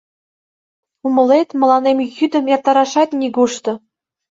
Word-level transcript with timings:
Умылет, 1.05 1.49
мыланем 1.59 1.97
йӱдым 2.17 2.45
эртарашат 2.53 3.09
нигушто... 3.19 3.71